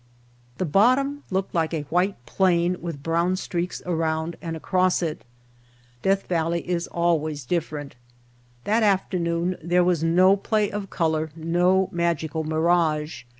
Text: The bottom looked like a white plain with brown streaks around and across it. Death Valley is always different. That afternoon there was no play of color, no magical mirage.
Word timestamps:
The 0.57 0.65
bottom 0.65 1.21
looked 1.29 1.53
like 1.53 1.75
a 1.75 1.83
white 1.83 2.15
plain 2.25 2.81
with 2.81 3.03
brown 3.03 3.35
streaks 3.35 3.83
around 3.85 4.35
and 4.41 4.55
across 4.57 5.03
it. 5.03 5.23
Death 6.01 6.25
Valley 6.25 6.67
is 6.67 6.87
always 6.87 7.45
different. 7.45 7.95
That 8.63 8.81
afternoon 8.81 9.57
there 9.63 9.83
was 9.83 10.03
no 10.03 10.35
play 10.35 10.71
of 10.71 10.89
color, 10.89 11.29
no 11.35 11.87
magical 11.91 12.43
mirage. 12.43 13.25